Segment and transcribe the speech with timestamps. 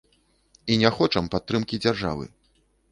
[0.71, 2.25] І не хочам падтрымкі дзяржавы.